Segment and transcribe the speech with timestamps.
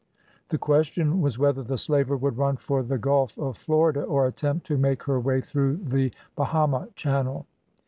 [0.49, 4.65] The question was whether the slaver would run for the Gulf of Florida, or attempt
[4.65, 7.45] to make her way through the Bahama Channel.